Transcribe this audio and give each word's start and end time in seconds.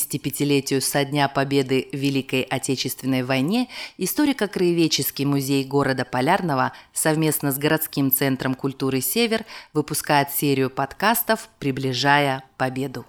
75-летию 0.00 0.80
со 0.80 1.04
дня 1.04 1.28
победы 1.28 1.88
в 1.92 1.96
Великой 1.96 2.42
Отечественной 2.42 3.22
войне 3.22 3.68
историко-краеведческий 3.98 5.24
музей 5.24 5.64
города 5.64 6.04
Полярного 6.04 6.72
совместно 6.92 7.52
с 7.52 7.58
городским 7.58 8.10
центром 8.10 8.54
культуры 8.54 9.00
«Север» 9.00 9.44
выпускает 9.72 10.30
серию 10.30 10.70
подкастов 10.70 11.48
«Приближая 11.58 12.44
победу». 12.56 13.06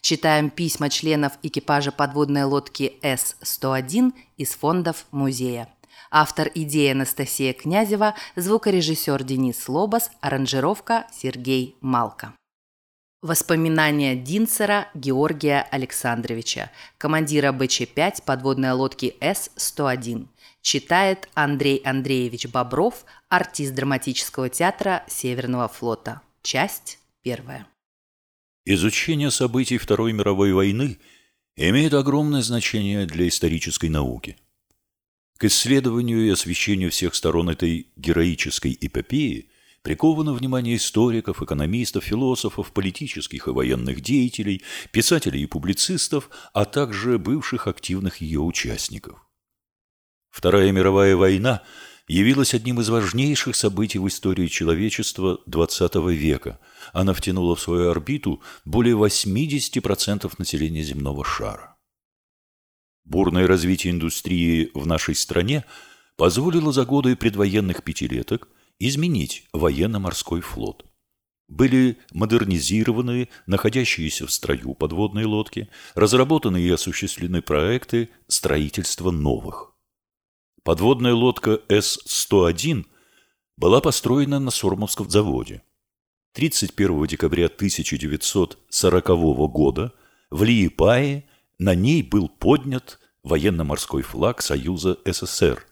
Читаем 0.00 0.50
письма 0.50 0.90
членов 0.90 1.32
экипажа 1.42 1.92
подводной 1.92 2.44
лодки 2.44 2.94
С-101 3.02 4.12
из 4.36 4.50
фондов 4.54 5.06
музея. 5.12 5.68
Автор 6.10 6.50
идеи 6.54 6.90
Анастасия 6.90 7.52
Князева, 7.52 8.14
звукорежиссер 8.34 9.22
Денис 9.22 9.68
Лобас, 9.68 10.10
аранжировка 10.20 11.06
Сергей 11.12 11.76
Малко. 11.80 12.34
Воспоминания 13.22 14.16
Динцера 14.16 14.88
Георгия 14.94 15.68
Александровича, 15.70 16.70
командира 16.96 17.52
БЧ-5 17.52 18.22
подводной 18.24 18.72
лодки 18.72 19.14
С-101. 19.20 20.26
Читает 20.62 21.28
Андрей 21.34 21.82
Андреевич 21.84 22.46
Бобров, 22.46 23.04
артист 23.28 23.74
драматического 23.74 24.48
театра 24.48 25.04
Северного 25.06 25.68
флота. 25.68 26.22
Часть 26.42 26.98
первая. 27.20 27.66
Изучение 28.64 29.30
событий 29.30 29.76
Второй 29.76 30.14
мировой 30.14 30.54
войны 30.54 30.96
имеет 31.56 31.92
огромное 31.92 32.40
значение 32.40 33.04
для 33.04 33.28
исторической 33.28 33.90
науки. 33.90 34.38
К 35.36 35.44
исследованию 35.44 36.26
и 36.26 36.30
освещению 36.30 36.90
всех 36.90 37.14
сторон 37.14 37.50
этой 37.50 37.88
героической 37.96 38.78
эпопеи 38.80 39.49
приковано 39.82 40.32
внимание 40.32 40.76
историков, 40.76 41.42
экономистов, 41.42 42.04
философов, 42.04 42.72
политических 42.72 43.48
и 43.48 43.50
военных 43.50 44.00
деятелей, 44.00 44.62
писателей 44.92 45.42
и 45.42 45.46
публицистов, 45.46 46.30
а 46.52 46.64
также 46.64 47.18
бывших 47.18 47.66
активных 47.66 48.18
ее 48.18 48.40
участников. 48.40 49.26
Вторая 50.30 50.70
мировая 50.70 51.16
война 51.16 51.62
явилась 52.06 52.54
одним 52.54 52.80
из 52.80 52.88
важнейших 52.88 53.56
событий 53.56 53.98
в 53.98 54.06
истории 54.08 54.48
человечества 54.48 55.40
XX 55.48 56.12
века. 56.12 56.60
Она 56.92 57.14
втянула 57.14 57.56
в 57.56 57.60
свою 57.60 57.90
орбиту 57.90 58.42
более 58.64 58.96
80% 58.96 60.32
населения 60.38 60.82
земного 60.82 61.24
шара. 61.24 61.76
Бурное 63.04 63.46
развитие 63.46 63.92
индустрии 63.92 64.70
в 64.74 64.86
нашей 64.86 65.14
стране 65.14 65.64
позволило 66.16 66.72
за 66.72 66.84
годы 66.84 67.16
предвоенных 67.16 67.82
пятилеток– 67.82 68.48
изменить 68.80 69.46
военно-морской 69.52 70.40
флот. 70.40 70.84
Были 71.48 71.98
модернизированы 72.12 73.28
находящиеся 73.46 74.26
в 74.26 74.32
строю 74.32 74.74
подводные 74.74 75.26
лодки, 75.26 75.68
разработаны 75.94 76.60
и 76.60 76.70
осуществлены 76.70 77.42
проекты 77.42 78.08
строительства 78.26 79.10
новых. 79.10 79.74
Подводная 80.62 81.14
лодка 81.14 81.60
С-101 81.68 82.86
была 83.56 83.80
построена 83.80 84.38
на 84.38 84.50
Сормовском 84.50 85.10
заводе. 85.10 85.62
31 86.34 87.06
декабря 87.06 87.46
1940 87.46 89.06
года 89.50 89.92
в 90.30 90.44
Лиепае 90.44 91.28
на 91.58 91.74
ней 91.74 92.02
был 92.02 92.28
поднят 92.28 93.00
военно-морской 93.24 94.02
флаг 94.02 94.40
Союза 94.40 94.98
СССР, 95.04 95.66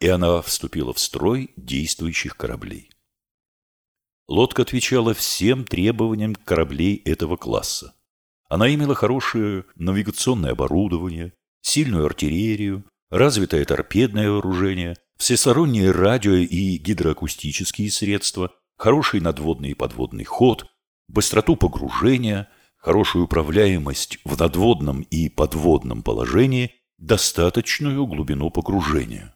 и 0.00 0.08
она 0.08 0.42
вступила 0.42 0.92
в 0.92 0.98
строй 0.98 1.50
действующих 1.56 2.36
кораблей. 2.36 2.90
Лодка 4.28 4.62
отвечала 4.62 5.14
всем 5.14 5.64
требованиям 5.64 6.34
кораблей 6.34 6.96
этого 7.04 7.36
класса. 7.36 7.94
Она 8.48 8.72
имела 8.72 8.94
хорошее 8.94 9.64
навигационное 9.74 10.52
оборудование, 10.52 11.32
сильную 11.62 12.06
артиллерию, 12.06 12.84
развитое 13.10 13.64
торпедное 13.64 14.30
вооружение, 14.30 14.96
всесторонние 15.16 15.90
радио 15.90 16.34
и 16.34 16.76
гидроакустические 16.76 17.90
средства, 17.90 18.52
хороший 18.76 19.20
надводный 19.20 19.70
и 19.70 19.74
подводный 19.74 20.24
ход, 20.24 20.66
быстроту 21.08 21.56
погружения, 21.56 22.48
хорошую 22.76 23.24
управляемость 23.24 24.18
в 24.24 24.38
надводном 24.38 25.02
и 25.02 25.28
подводном 25.28 26.02
положении, 26.02 26.74
достаточную 26.98 28.06
глубину 28.06 28.50
погружения. 28.50 29.34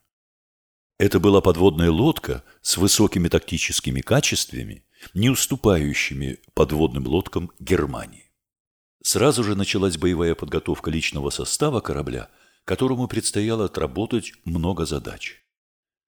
Это 1.02 1.18
была 1.18 1.40
подводная 1.40 1.90
лодка 1.90 2.44
с 2.60 2.76
высокими 2.76 3.26
тактическими 3.26 4.00
качествами, 4.02 4.84
не 5.14 5.30
уступающими 5.30 6.38
подводным 6.54 7.08
лодкам 7.08 7.50
Германии. 7.58 8.30
Сразу 9.02 9.42
же 9.42 9.56
началась 9.56 9.98
боевая 9.98 10.36
подготовка 10.36 10.92
личного 10.92 11.30
состава 11.30 11.80
корабля, 11.80 12.28
которому 12.64 13.08
предстояло 13.08 13.64
отработать 13.64 14.34
много 14.44 14.86
задач. 14.86 15.42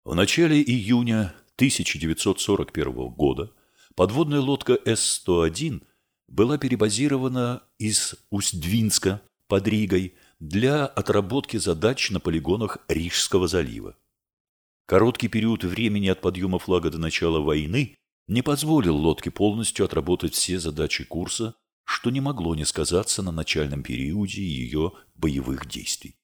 В 0.05 0.15
начале 0.15 0.63
июня 0.63 1.35
1941 1.57 3.09
года 3.09 3.51
подводная 3.97 4.39
лодка 4.39 4.79
С-101 4.85 5.83
была 6.29 6.59
перебазирована 6.59 7.65
из 7.81 8.15
Усть-Двинска 8.31 9.21
под 9.49 9.67
Ригой 9.67 10.15
для 10.39 10.87
отработки 10.87 11.57
задач 11.57 12.13
на 12.13 12.21
полигонах 12.21 12.79
Рижского 12.87 13.49
залива. 13.49 13.97
Короткий 14.87 15.27
период 15.27 15.65
времени 15.65 16.07
от 16.07 16.21
подъема 16.21 16.61
флага 16.61 16.91
до 16.91 16.99
начала 16.99 17.41
войны 17.41 17.97
не 18.29 18.43
позволил 18.43 18.97
лодке 18.97 19.33
полностью 19.33 19.85
отработать 19.85 20.35
все 20.35 20.61
задачи 20.61 21.03
курса, 21.03 21.57
что 21.85 22.11
не 22.11 22.21
могло 22.21 22.55
не 22.55 22.65
сказаться 22.65 23.21
на 23.23 23.33
начальном 23.33 23.83
периоде 23.83 24.43
ее 24.43 24.93
боевых 25.17 25.67
действий. 25.67 26.15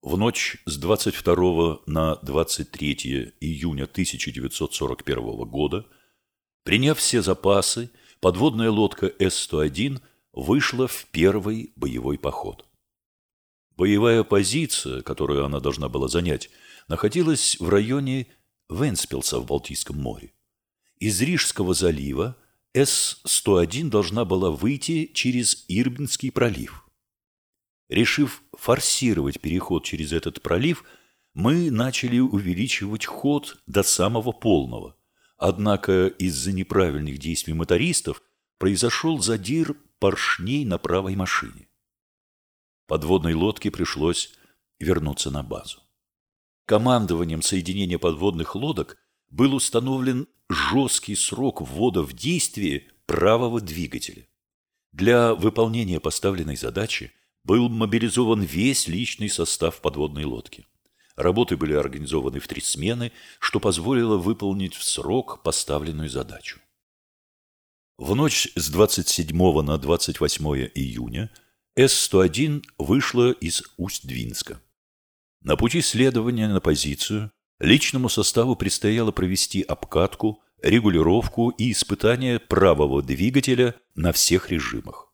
В 0.00 0.16
ночь 0.16 0.56
с 0.66 0.76
22 0.76 1.82
на 1.86 2.16
23 2.16 3.34
июня 3.40 3.84
1941 3.84 5.48
года, 5.48 5.86
приняв 6.64 6.98
все 6.98 7.22
запасы, 7.22 7.92
подводная 8.20 8.70
лодка 8.70 9.06
С-101 9.06 10.00
вышла 10.32 10.88
в 10.88 11.06
первый 11.12 11.72
боевой 11.76 12.18
поход. 12.18 12.66
Боевая 13.76 14.24
позиция, 14.24 15.02
которую 15.02 15.44
она 15.44 15.60
должна 15.60 15.88
была 15.88 16.08
занять, 16.08 16.50
находилась 16.92 17.56
в 17.58 17.70
районе 17.70 18.26
Венспилса 18.68 19.38
в 19.38 19.46
Балтийском 19.46 19.96
море. 19.96 20.34
Из 20.98 21.22
Рижского 21.22 21.72
залива 21.72 22.36
С-101 22.74 23.88
должна 23.88 24.26
была 24.26 24.50
выйти 24.50 25.10
через 25.14 25.64
Ирбинский 25.68 26.30
пролив. 26.30 26.86
Решив 27.88 28.42
форсировать 28.52 29.40
переход 29.40 29.84
через 29.84 30.12
этот 30.12 30.42
пролив, 30.42 30.84
мы 31.32 31.70
начали 31.70 32.18
увеличивать 32.18 33.06
ход 33.06 33.56
до 33.66 33.82
самого 33.82 34.32
полного. 34.32 34.94
Однако 35.38 36.08
из-за 36.08 36.52
неправильных 36.52 37.16
действий 37.16 37.54
мотористов 37.54 38.22
произошел 38.58 39.18
задир 39.18 39.78
поршней 39.98 40.66
на 40.66 40.76
правой 40.76 41.16
машине. 41.16 41.68
Подводной 42.86 43.32
лодке 43.32 43.70
пришлось 43.70 44.34
вернуться 44.78 45.30
на 45.30 45.42
базу 45.42 45.81
командованием 46.66 47.42
соединения 47.42 47.98
подводных 47.98 48.54
лодок 48.54 48.98
был 49.30 49.54
установлен 49.54 50.28
жесткий 50.48 51.14
срок 51.14 51.60
ввода 51.60 52.02
в 52.02 52.12
действие 52.12 52.88
правого 53.06 53.60
двигателя. 53.60 54.26
Для 54.92 55.34
выполнения 55.34 56.00
поставленной 56.00 56.56
задачи 56.56 57.12
был 57.44 57.68
мобилизован 57.68 58.42
весь 58.42 58.88
личный 58.88 59.28
состав 59.28 59.80
подводной 59.80 60.24
лодки. 60.24 60.66
Работы 61.16 61.56
были 61.56 61.74
организованы 61.74 62.40
в 62.40 62.48
три 62.48 62.60
смены, 62.60 63.12
что 63.38 63.60
позволило 63.60 64.16
выполнить 64.16 64.74
в 64.74 64.82
срок 64.82 65.42
поставленную 65.42 66.08
задачу. 66.08 66.60
В 67.98 68.14
ночь 68.14 68.48
с 68.54 68.70
27 68.70 69.36
на 69.62 69.78
28 69.78 70.46
июня 70.74 71.30
С-101 71.76 72.64
вышла 72.78 73.32
из 73.32 73.62
Усть-Двинска. 73.76 74.60
На 75.44 75.56
пути 75.56 75.82
следования 75.82 76.46
на 76.46 76.60
позицию 76.60 77.32
личному 77.58 78.08
составу 78.08 78.54
предстояло 78.54 79.10
провести 79.10 79.62
обкатку, 79.62 80.40
регулировку 80.62 81.50
и 81.50 81.72
испытание 81.72 82.38
правого 82.38 83.02
двигателя 83.02 83.74
на 83.96 84.12
всех 84.12 84.50
режимах. 84.50 85.12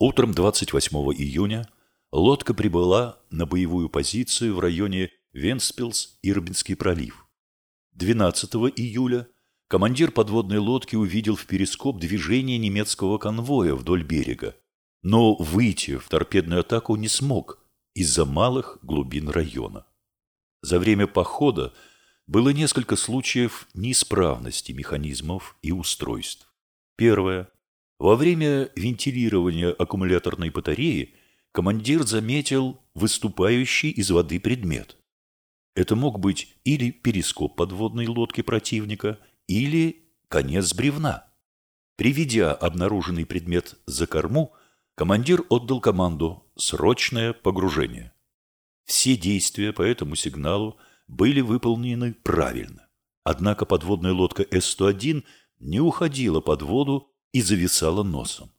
Утром 0.00 0.32
28 0.32 0.96
июня 1.12 1.68
лодка 2.10 2.54
прибыла 2.54 3.20
на 3.30 3.46
боевую 3.46 3.88
позицию 3.88 4.56
в 4.56 4.58
районе 4.58 5.10
Венспилс-Ирбинский 5.32 6.74
пролив. 6.74 7.28
12 7.92 8.52
июля 8.76 9.28
командир 9.68 10.10
подводной 10.10 10.58
лодки 10.58 10.96
увидел 10.96 11.36
в 11.36 11.46
перископ 11.46 12.00
движение 12.00 12.58
немецкого 12.58 13.18
конвоя 13.18 13.74
вдоль 13.74 14.02
берега, 14.02 14.56
но 15.02 15.36
выйти 15.36 15.98
в 15.98 16.08
торпедную 16.08 16.62
атаку 16.62 16.96
не 16.96 17.06
смог– 17.06 17.62
из-за 17.96 18.26
малых 18.26 18.78
глубин 18.82 19.30
района. 19.30 19.86
За 20.60 20.78
время 20.78 21.06
похода 21.06 21.72
было 22.26 22.50
несколько 22.50 22.94
случаев 22.94 23.68
неисправности 23.72 24.72
механизмов 24.72 25.56
и 25.62 25.72
устройств. 25.72 26.52
Первое. 26.96 27.48
Во 27.98 28.14
время 28.16 28.68
вентилирования 28.76 29.70
аккумуляторной 29.70 30.50
батареи 30.50 31.14
командир 31.52 32.02
заметил 32.02 32.78
выступающий 32.94 33.90
из 33.90 34.10
воды 34.10 34.40
предмет. 34.40 34.98
Это 35.74 35.96
мог 35.96 36.20
быть 36.20 36.54
или 36.64 36.90
перископ 36.90 37.56
подводной 37.56 38.08
лодки 38.08 38.42
противника, 38.42 39.18
или 39.46 40.10
конец 40.28 40.74
бревна. 40.74 41.32
Приведя 41.96 42.52
обнаруженный 42.52 43.24
предмет 43.24 43.76
за 43.86 44.06
корму, 44.06 44.52
командир 44.96 45.44
отдал 45.50 45.80
команду 45.80 46.42
«Срочное 46.56 47.32
погружение». 47.32 48.12
Все 48.86 49.16
действия 49.16 49.72
по 49.72 49.82
этому 49.82 50.16
сигналу 50.16 50.78
были 51.06 51.42
выполнены 51.42 52.14
правильно. 52.14 52.88
Однако 53.22 53.66
подводная 53.66 54.12
лодка 54.12 54.42
С-101 54.42 55.22
не 55.60 55.80
уходила 55.80 56.40
под 56.40 56.62
воду 56.62 57.12
и 57.32 57.42
зависала 57.42 58.02
носом. 58.02 58.50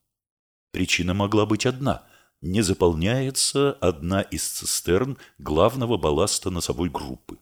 Причина 0.70 1.12
могла 1.12 1.44
быть 1.44 1.66
одна– 1.66 2.06
не 2.40 2.62
заполняется 2.62 3.72
одна 3.80 4.22
из 4.22 4.44
цистерн 4.44 5.18
главного 5.38 5.96
балласта 5.96 6.50
носовой 6.50 6.88
группы. 6.88 7.36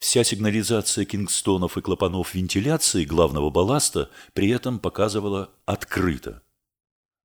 Вся 0.00 0.22
сигнализация 0.22 1.06
кингстонов 1.06 1.78
и 1.78 1.80
клапанов 1.80 2.34
вентиляции 2.34 3.06
главного 3.06 3.48
балласта 3.48 4.10
при 4.34 4.50
этом 4.50 4.80
показывала 4.80 5.50
открыто. 5.64 6.42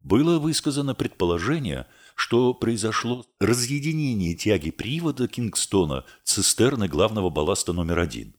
Было 0.03 0.37
высказано 0.37 0.95
предположение, 0.95 1.87
что 2.15 2.53
произошло 2.53 3.25
разъединение 3.39 4.35
тяги 4.35 4.69
привода 4.69 5.29
Кингстона 5.29 6.05
цистерны 6.25 6.89
главного 6.89 7.29
балласта 7.29 7.71
номер 7.71 7.99
один. 7.99 8.35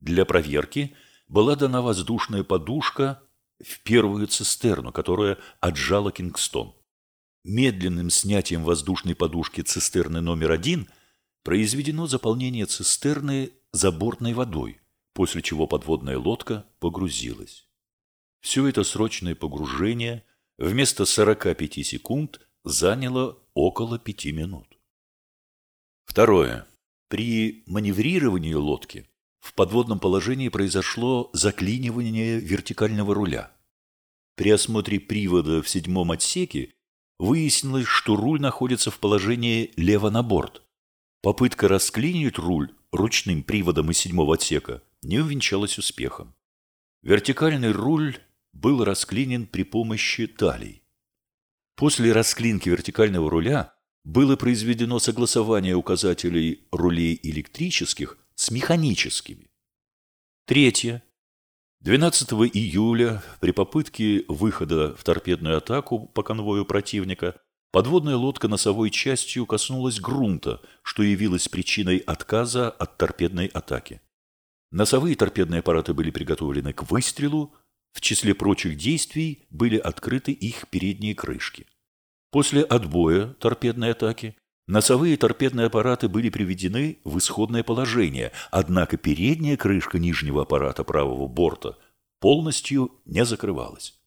Для 0.00 0.24
проверки 0.24 0.94
была 1.28 1.54
дана 1.54 1.82
воздушная 1.82 2.42
подушка 2.42 3.22
в 3.64 3.80
первую 3.84 4.26
цистерну, 4.26 4.90
которая 4.90 5.38
отжала 5.60 6.10
Кингстон. 6.10 6.74
Медленным 7.44 8.10
снятием 8.10 8.64
воздушной 8.64 9.14
подушки 9.14 9.60
цистерны 9.60 10.20
номер 10.20 10.50
один 10.50 10.88
произведено 11.44 12.08
заполнение 12.08 12.66
цистерны 12.66 13.52
забортной 13.70 14.32
водой, 14.32 14.80
после 15.12 15.42
чего 15.42 15.68
подводная 15.68 16.18
лодка 16.18 16.66
погрузилась. 16.80 17.68
Все 18.40 18.66
это 18.66 18.82
срочное 18.82 19.36
погружение 19.36 20.24
вместо 20.62 21.04
45 21.04 21.84
секунд 21.84 22.40
заняло 22.64 23.36
около 23.54 23.98
5 23.98 24.26
минут. 24.26 24.78
Второе. 26.04 26.66
При 27.08 27.64
маневрировании 27.66 28.54
лодки 28.54 29.08
в 29.40 29.54
подводном 29.54 29.98
положении 29.98 30.48
произошло 30.48 31.30
заклинивание 31.32 32.38
вертикального 32.38 33.12
руля. 33.12 33.50
При 34.36 34.50
осмотре 34.50 35.00
привода 35.00 35.62
в 35.62 35.68
седьмом 35.68 36.12
отсеке 36.12 36.72
выяснилось, 37.18 37.86
что 37.86 38.14
руль 38.14 38.40
находится 38.40 38.90
в 38.92 39.00
положении 39.00 39.72
лево 39.76 40.10
на 40.10 40.22
борт. 40.22 40.62
Попытка 41.22 41.66
расклинить 41.66 42.38
руль 42.38 42.72
ручным 42.92 43.42
приводом 43.42 43.90
из 43.90 43.98
седьмого 43.98 44.34
отсека 44.34 44.82
не 45.02 45.18
увенчалась 45.18 45.76
успехом. 45.78 46.34
Вертикальный 47.02 47.72
руль 47.72 48.16
был 48.52 48.84
расклинен 48.84 49.46
при 49.46 49.64
помощи 49.64 50.26
талий. 50.26 50.82
После 51.76 52.12
расклинки 52.12 52.68
вертикального 52.68 53.30
руля 53.30 53.74
было 54.04 54.36
произведено 54.36 54.98
согласование 54.98 55.74
указателей 55.74 56.66
рулей 56.70 57.18
электрических 57.22 58.18
с 58.34 58.50
механическими. 58.50 59.50
Третье. 60.46 61.02
12 61.80 62.32
июля 62.54 63.22
при 63.40 63.50
попытке 63.50 64.24
выхода 64.28 64.94
в 64.94 65.02
торпедную 65.02 65.56
атаку 65.56 66.06
по 66.06 66.22
конвою 66.22 66.64
противника 66.64 67.40
подводная 67.72 68.16
лодка 68.16 68.46
носовой 68.46 68.90
частью 68.90 69.46
коснулась 69.46 69.98
грунта, 69.98 70.60
что 70.82 71.02
явилось 71.02 71.48
причиной 71.48 71.98
отказа 71.98 72.70
от 72.70 72.98
торпедной 72.98 73.46
атаки. 73.46 74.00
Носовые 74.70 75.16
торпедные 75.16 75.60
аппараты 75.60 75.92
были 75.92 76.10
приготовлены 76.10 76.72
к 76.72 76.90
выстрелу, 76.90 77.54
в 77.92 78.00
числе 78.00 78.34
прочих 78.34 78.76
действий 78.76 79.44
были 79.50 79.76
открыты 79.76 80.32
их 80.32 80.68
передние 80.68 81.14
крышки. 81.14 81.66
После 82.30 82.62
отбоя 82.62 83.28
торпедной 83.34 83.92
атаки 83.92 84.36
Носовые 84.68 85.16
торпедные 85.16 85.66
аппараты 85.66 86.08
были 86.08 86.30
приведены 86.30 86.98
в 87.04 87.18
исходное 87.18 87.64
положение, 87.64 88.32
однако 88.50 88.96
передняя 88.96 89.56
крышка 89.56 89.98
нижнего 89.98 90.42
аппарата 90.42 90.84
правого 90.84 91.26
борта 91.26 91.76
полностью 92.20 92.92
не 93.04 93.24
закрывалась. 93.24 93.98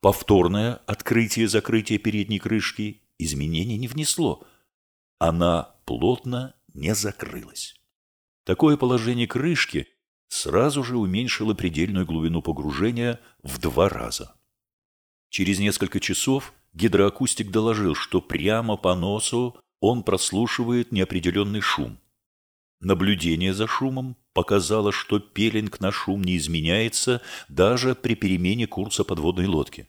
Повторное 0.00 0.74
открытие-закрытие 0.86 1.98
передней 1.98 2.38
крышки 2.38 3.02
изменений 3.18 3.78
не 3.78 3.88
внесло. 3.88 4.46
Она 5.18 5.74
плотно 5.86 6.54
не 6.74 6.94
закрылась. 6.94 7.74
Такое 8.44 8.76
положение 8.76 9.26
крышки 9.26 9.88
сразу 10.32 10.82
же 10.82 10.96
уменьшило 10.96 11.52
предельную 11.52 12.06
глубину 12.06 12.40
погружения 12.40 13.20
в 13.42 13.58
два 13.58 13.90
раза. 13.90 14.34
Через 15.28 15.58
несколько 15.58 16.00
часов 16.00 16.54
гидроакустик 16.72 17.50
доложил, 17.50 17.94
что 17.94 18.22
прямо 18.22 18.78
по 18.78 18.94
носу 18.94 19.60
он 19.80 20.02
прослушивает 20.02 20.90
неопределенный 20.90 21.60
шум. 21.60 21.98
Наблюдение 22.80 23.52
за 23.52 23.66
шумом 23.66 24.16
показало, 24.32 24.90
что 24.90 25.18
пелинг 25.18 25.80
на 25.80 25.92
шум 25.92 26.24
не 26.24 26.38
изменяется 26.38 27.20
даже 27.50 27.94
при 27.94 28.14
перемене 28.14 28.66
курса 28.66 29.04
подводной 29.04 29.46
лодки. 29.46 29.86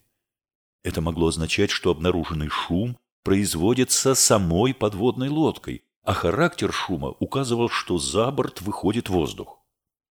Это 0.82 1.00
могло 1.00 1.28
означать, 1.28 1.70
что 1.70 1.90
обнаруженный 1.90 2.48
шум 2.48 2.98
производится 3.22 4.14
самой 4.14 4.74
подводной 4.74 5.30
лодкой, 5.30 5.84
а 6.02 6.12
характер 6.12 6.70
шума 6.70 7.14
указывал, 7.18 7.70
что 7.70 7.96
за 7.96 8.30
борт 8.30 8.60
выходит 8.60 9.08
воздух. 9.08 9.63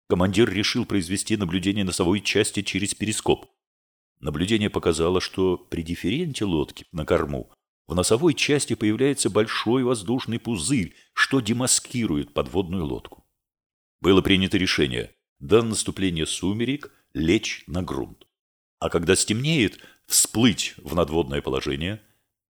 Командир 0.09 0.51
решил 0.51 0.87
произвести 0.87 1.37
наблюдение 1.37 1.85
носовой 1.85 2.23
части 2.23 2.63
через 2.63 2.95
перископ. 2.95 3.47
Наблюдение 4.21 4.71
показало, 4.71 5.21
что 5.21 5.59
при 5.59 5.83
дифференте 5.83 6.47
лодки 6.47 6.87
на 6.93 7.05
корму 7.05 7.53
в 7.87 7.95
носовой 7.95 8.35
части 8.35 8.75
появляется 8.75 9.29
большой 9.29 9.85
воздушный 9.85 10.39
пузырь, 10.39 10.95
что 11.13 11.41
демаскирует 11.41 12.33
подводную 12.33 12.87
лодку. 12.87 13.27
Было 14.01 14.23
принято 14.23 14.57
решение 14.57 15.15
до 15.41 15.63
наступления 15.63 16.25
сумерек 16.25 16.91
лечь 17.13 17.65
на 17.67 17.83
грунт. 17.83 18.27
А 18.79 18.89
когда 18.89 19.15
стемнеет, 19.15 19.79
всплыть 20.07 20.75
в 20.79 20.95
надводное 20.95 21.43
положение, 21.43 22.01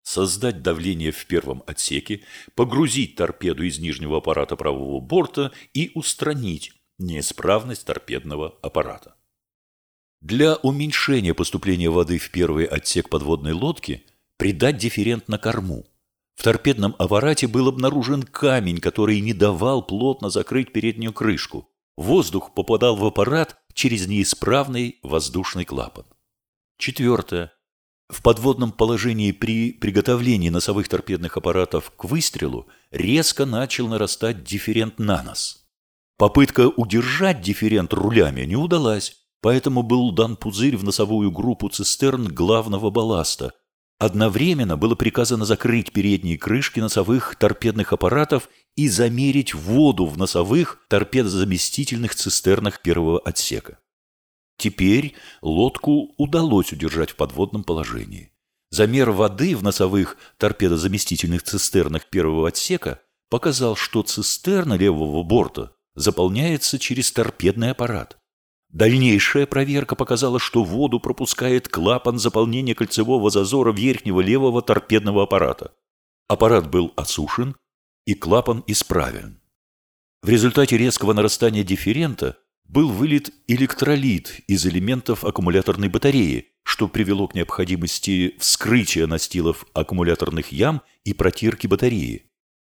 создать 0.04 0.62
давление 0.62 1.12
в 1.12 1.26
первом 1.26 1.64
отсеке, 1.68 2.24
погрузить 2.56 3.16
торпеду 3.16 3.64
из 3.64 3.80
нижнего 3.80 4.18
аппарата 4.18 4.56
правого 4.56 5.00
борта 5.00 5.52
и 5.74 5.92
устранить 5.96 6.74
неисправность 6.98 7.86
торпедного 7.86 8.58
аппарата. 8.62 9.16
Для 10.22 10.56
уменьшения 10.56 11.34
поступления 11.34 11.90
воды 11.90 12.18
в 12.18 12.32
первый 12.32 12.66
отсек 12.66 13.10
подводной 13.10 13.54
лодки– 13.54 14.06
придать 14.38 14.78
дифферент 14.78 15.28
на 15.28 15.38
корму. 15.38 15.86
В 16.36 16.44
торпедном 16.44 16.96
аппарате 17.00 17.48
был 17.48 17.68
обнаружен 17.68 18.24
камень, 18.24 18.80
который 18.80 19.22
не 19.22 19.34
давал 19.34 19.86
плотно 19.86 20.30
закрыть 20.30 20.74
переднюю 20.74 21.14
крышку. 21.14 21.70
Воздух 21.96 22.54
попадал 22.54 22.98
в 22.98 23.06
аппарат 23.06 23.58
через 23.74 24.08
неисправный 24.08 25.00
воздушный 25.02 25.64
клапан. 25.64 26.06
Четвертое. 26.78 27.54
В 28.10 28.22
подводном 28.22 28.72
положении 28.72 29.32
при 29.32 29.72
приготовлении 29.72 30.50
носовых 30.50 30.90
торпедных 30.90 31.38
аппаратов 31.38 31.92
к 31.96 32.04
выстрелу 32.04 32.68
резко 32.92 33.46
начал 33.46 33.88
нарастать 33.88 34.44
дифферент 34.44 35.00
на 35.00 35.24
нос. 35.24 35.65
Попытка 36.18 36.70
удержать 36.70 37.42
дифферент 37.42 37.94
рулями 37.94 38.42
не 38.42 38.56
удалась, 38.56 39.18
поэтому 39.42 39.84
был 39.84 40.12
дан 40.12 40.38
пузырь 40.38 40.78
в 40.78 40.84
носовую 40.84 41.32
группу 41.32 41.70
цистерн 41.70 42.28
главного 42.28 42.90
балласта– 42.90 43.54
Одновременно 43.98 44.76
было 44.76 44.96
приказано 44.96 45.46
закрыть 45.46 45.94
передние 45.94 46.38
крышки 46.38 46.80
носовых 46.82 47.36
торпедных 47.38 47.94
аппаратов 47.94 48.50
и 48.76 48.90
замерить 48.90 49.54
воду 49.54 50.06
в 50.06 50.18
носовых 50.18 50.80
торпедозаместительных 50.90 52.14
цистернах 52.14 52.82
первого 52.82 53.20
отсека. 53.20 53.80
Теперь 54.58 55.16
лодку 55.42 56.14
удалось 56.18 56.74
удержать 56.74 57.12
в 57.12 57.16
подводном 57.16 57.64
положении. 57.64 58.32
Замер 58.70 59.12
воды 59.12 59.56
в 59.56 59.64
носовых 59.64 60.18
торпедозаместительных 60.40 61.44
цистернах 61.44 62.10
первого 62.10 62.50
отсека 62.50 63.00
показал, 63.30 63.78
что 63.78 64.02
цистерна 64.02 64.74
левого 64.74 65.24
борта 65.24 65.75
заполняется 65.96 66.78
через 66.80 67.12
торпедный 67.12 67.72
аппарат. 67.72 68.18
Дальнейшая 68.70 69.46
проверка 69.46 69.96
показала, 69.96 70.40
что 70.40 70.64
воду 70.64 71.00
пропускает 71.00 71.70
клапан 71.70 72.20
заполнения 72.20 72.76
кольцевого 72.76 73.30
зазора 73.30 73.72
верхнего 73.72 74.20
левого 74.20 74.62
торпедного 74.62 75.24
аппарата. 75.24 75.74
Аппарат 76.28 76.70
был 76.70 76.92
осушен 76.96 77.56
и 78.06 78.16
клапан 78.16 78.64
исправен. 78.68 79.40
В 80.22 80.30
результате 80.30 80.78
резкого 80.78 81.14
нарастания 81.14 81.64
дифферента 81.64 82.38
был 82.68 82.90
вылит 82.90 83.32
электролит 83.48 84.42
из 84.48 84.66
элементов 84.66 85.24
аккумуляторной 85.24 85.88
батареи, 85.88 86.48
что 86.64 86.88
привело 86.88 87.28
к 87.28 87.36
необходимости 87.36 88.36
вскрытия 88.40 89.08
настилов 89.08 89.66
аккумуляторных 89.74 90.52
ям 90.52 90.82
и 91.04 91.14
протирки 91.14 91.68
батареи. 91.68 92.32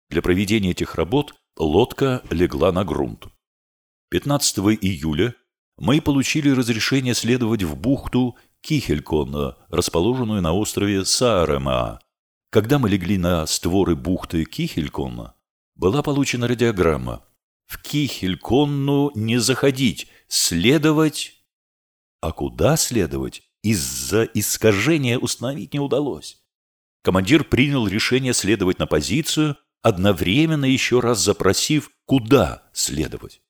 Для 0.08 0.22
проведения 0.22 0.70
этих 0.70 0.94
работ 0.94 1.34
лодка 1.60 2.22
легла 2.30 2.72
на 2.72 2.84
грунт. 2.84 3.26
15 4.10 4.58
июля 4.80 5.34
мы 5.76 6.00
получили 6.00 6.50
разрешение 6.50 7.14
следовать 7.14 7.62
в 7.62 7.76
бухту 7.76 8.36
Кихелькона, 8.62 9.56
расположенную 9.68 10.42
на 10.42 10.52
острове 10.52 11.04
Сааремаа. 11.04 12.00
Когда 12.50 12.78
мы 12.78 12.88
легли 12.88 13.18
на 13.18 13.46
створы 13.46 13.94
бухты 13.94 14.44
Кихелькона, 14.44 15.34
была 15.76 16.02
получена 16.02 16.48
радиограмма. 16.48 17.24
В 17.66 17.80
Кихельконну 17.80 19.12
не 19.14 19.38
заходить, 19.38 20.08
следовать... 20.28 21.36
А 22.20 22.32
куда 22.32 22.76
следовать, 22.76 23.42
из-за 23.62 24.24
искажения 24.24 25.18
установить 25.18 25.72
не 25.72 25.80
удалось. 25.80 26.42
Командир 27.02 27.44
принял 27.44 27.86
решение 27.86 28.34
следовать 28.34 28.78
на 28.78 28.86
позицию, 28.86 29.56
одновременно 29.82 30.64
еще 30.64 31.00
раз 31.00 31.22
запросив, 31.22 31.90
куда 32.06 32.68
следовать. 32.72 33.40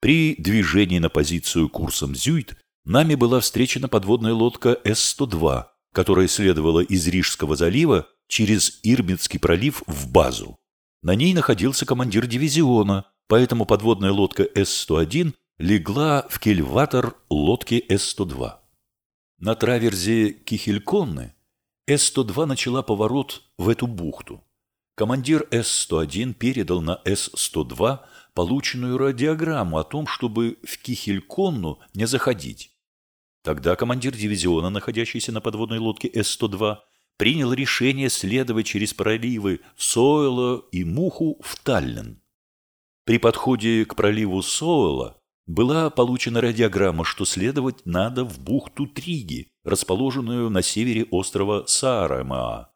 При 0.00 0.34
движении 0.36 0.98
на 0.98 1.10
позицию 1.10 1.68
курсом 1.68 2.14
Зюит 2.14 2.56
нами 2.84 3.14
была 3.14 3.40
встречена 3.40 3.88
подводная 3.88 4.32
лодка 4.32 4.78
С-102, 4.84 5.66
которая 5.92 6.28
следовала 6.28 6.80
из 6.80 7.06
Рижского 7.06 7.56
залива 7.56 8.08
через 8.26 8.80
Ирбитский 8.82 9.38
пролив 9.38 9.82
в 9.86 10.10
базу. 10.10 10.58
На 11.02 11.14
ней 11.14 11.34
находился 11.34 11.84
командир 11.84 12.26
дивизиона, 12.26 13.06
поэтому 13.26 13.66
подводная 13.66 14.12
лодка 14.12 14.44
С-101 14.44 15.34
легла 15.58 16.26
в 16.30 16.38
кельватор 16.38 17.16
лодки 17.28 17.84
С-102. 17.88 18.54
На 19.38 19.54
траверзе 19.54 20.32
Кихельконны 20.32 21.34
С-102 21.86 22.46
начала 22.46 22.82
поворот 22.82 23.42
в 23.58 23.68
эту 23.68 23.86
бухту. 23.86 24.44
Командир 25.00 25.48
С-101 25.50 26.34
передал 26.34 26.82
на 26.82 27.00
С-102 27.06 28.00
полученную 28.34 28.98
радиограмму 28.98 29.78
о 29.78 29.82
том, 29.82 30.06
чтобы 30.06 30.58
в 30.62 30.76
Кихельконну 30.76 31.78
не 31.94 32.06
заходить. 32.06 32.72
Тогда 33.42 33.76
командир 33.76 34.14
дивизиона, 34.14 34.68
находящийся 34.68 35.32
на 35.32 35.40
подводной 35.40 35.78
лодке 35.78 36.10
С-102, 36.12 36.80
принял 37.16 37.54
решение 37.54 38.10
следовать 38.10 38.66
через 38.66 38.92
проливы 38.92 39.60
Сойла 39.78 40.62
и 40.70 40.84
Муху 40.84 41.40
в 41.42 41.58
Таллин. 41.62 42.20
При 43.06 43.16
подходе 43.16 43.86
к 43.86 43.94
проливу 43.94 44.42
Сойла 44.42 45.18
была 45.46 45.88
получена 45.88 46.42
радиограмма, 46.42 47.06
что 47.06 47.24
следовать 47.24 47.86
надо 47.86 48.26
в 48.26 48.38
бухту 48.38 48.86
Триги, 48.86 49.50
расположенную 49.64 50.50
на 50.50 50.60
севере 50.60 51.06
острова 51.10 51.64
Саарамаа. 51.66 52.69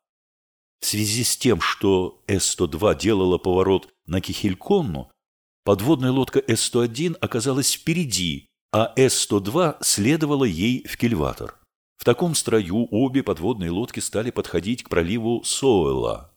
В 0.84 0.86
связи 0.86 1.24
с 1.24 1.38
тем, 1.38 1.62
что 1.62 2.22
С-102 2.26 3.00
делала 3.00 3.38
поворот 3.38 3.88
на 4.04 4.20
Кихельконну, 4.20 5.10
подводная 5.64 6.10
лодка 6.10 6.40
С-101 6.40 7.16
оказалась 7.22 7.72
впереди, 7.72 8.48
а 8.70 8.92
С-102 8.94 9.78
следовала 9.80 10.44
ей 10.44 10.86
в 10.86 10.98
кильватор. 10.98 11.58
В 11.96 12.04
таком 12.04 12.34
строю 12.34 12.86
обе 12.90 13.22
подводные 13.22 13.70
лодки 13.70 14.00
стали 14.00 14.30
подходить 14.30 14.82
к 14.82 14.90
проливу 14.90 15.42
Соэла. 15.42 16.36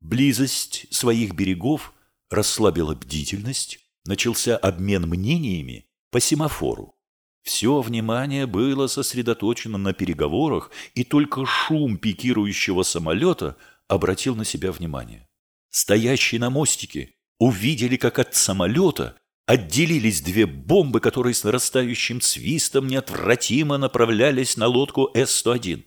Близость 0.00 0.92
своих 0.92 1.32
берегов 1.32 1.94
расслабила 2.30 2.96
бдительность, 2.96 3.78
начался 4.04 4.56
обмен 4.56 5.08
мнениями 5.08 5.86
по 6.10 6.18
семафору. 6.18 6.96
Все 7.42 7.80
внимание 7.80 8.46
было 8.46 8.86
сосредоточено 8.86 9.76
на 9.76 9.92
переговорах, 9.92 10.70
и 10.94 11.04
только 11.04 11.44
шум 11.44 11.98
пикирующего 11.98 12.82
самолета 12.82 13.56
обратил 13.88 14.36
на 14.36 14.44
себя 14.44 14.70
внимание. 14.70 15.28
Стоящие 15.70 16.40
на 16.40 16.50
мостике 16.50 17.14
увидели, 17.38 17.96
как 17.96 18.18
от 18.20 18.34
самолета 18.34 19.16
отделились 19.46 20.20
две 20.20 20.46
бомбы, 20.46 21.00
которые 21.00 21.34
с 21.34 21.42
нарастающим 21.42 22.20
свистом 22.20 22.86
неотвратимо 22.86 23.76
направлялись 23.76 24.56
на 24.56 24.68
лодку 24.68 25.10
С-101. 25.14 25.84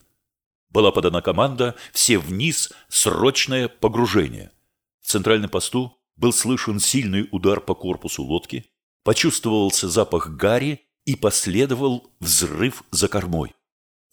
Была 0.70 0.92
подана 0.92 1.22
команда 1.22 1.76
«Все 1.94 2.18
вниз! 2.18 2.74
Срочное 2.90 3.70
погружение!». 3.70 4.52
В 5.00 5.08
центральном 5.08 5.50
посту 5.50 5.98
был 6.18 6.34
слышен 6.34 6.80
сильный 6.80 7.30
удар 7.32 7.62
по 7.62 7.76
корпусу 7.76 8.24
лодки, 8.24 8.66
почувствовался 9.04 9.88
запах 9.88 10.32
гари 10.32 10.82
и 11.06 11.16
последовал 11.16 12.12
взрыв 12.20 12.84
за 12.92 13.08
кормой. 13.08 13.54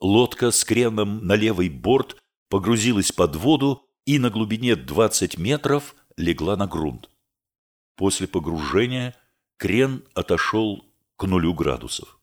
Лодка 0.00 0.50
с 0.50 0.64
креном 0.64 1.26
на 1.26 1.34
левый 1.34 1.68
борт 1.68 2.16
погрузилась 2.48 3.12
под 3.12 3.36
воду 3.36 3.86
и 4.04 4.18
на 4.18 4.30
глубине 4.30 4.76
20 4.76 5.38
метров 5.38 5.94
легла 6.16 6.56
на 6.56 6.66
грунт. 6.66 7.08
После 7.96 8.26
погружения 8.26 9.14
крен 9.58 10.04
отошел 10.14 10.84
к 11.16 11.24
нулю 11.24 11.54
градусов. 11.54 12.18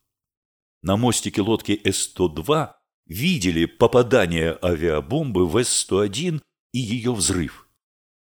На 0.81 0.97
мостике 0.97 1.41
лодки 1.41 1.79
С-102 1.83 2.73
видели 3.05 3.65
попадание 3.65 4.57
авиабомбы 4.61 5.47
в 5.47 5.57
С-101 5.57 6.41
и 6.73 6.79
ее 6.79 7.13
взрыв. 7.13 7.67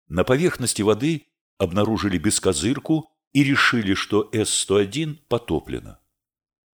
На 0.09 0.25
поверхности 0.25 0.83
воды 0.83 1.27
обнаружили 1.59 2.19
бескозырку 2.19 3.11
и 3.33 3.43
решили, 3.43 3.95
что 3.95 4.29
С-101 4.33 5.19
потоплена. 5.29 6.00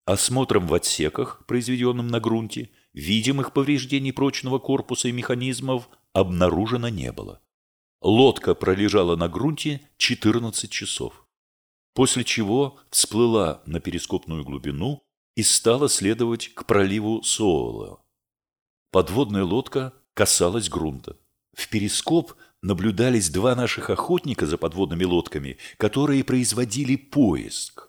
Осмотром 0.06 0.68
в 0.68 0.74
отсеках, 0.76 1.44
произведенным 1.48 2.08
на 2.08 2.20
грунте, 2.20 2.70
видимых 2.94 3.54
повреждений 3.54 4.14
прочного 4.14 4.60
корпуса 4.60 5.08
и 5.08 5.12
механизмов 5.12 5.90
обнаружено 6.14 6.90
не 6.90 7.12
было. 7.12 7.42
Лодка 8.02 8.54
пролежала 8.54 9.16
на 9.16 9.28
грунте 9.28 9.82
14 9.98 10.70
часов, 10.70 11.26
после 11.96 12.24
чего 12.24 12.78
всплыла 12.92 13.64
на 13.66 13.80
перископную 13.80 14.44
глубину 14.44 15.02
и 15.36 15.42
стала 15.42 15.90
следовать 15.90 16.50
к 16.50 16.66
проливу 16.66 17.24
Соола. 17.24 18.04
Подводная 18.92 19.44
лодка 19.44 19.94
касалась 20.14 20.70
грунта. 20.70 21.18
В 21.54 21.68
перископ 21.68 22.34
наблюдались 22.62 23.30
два 23.30 23.56
наших 23.56 23.90
охотника 23.90 24.46
за 24.46 24.58
подводными 24.58 25.04
лодками, 25.04 25.58
которые 25.78 26.24
производили 26.24 26.96
поиск. 26.96 27.85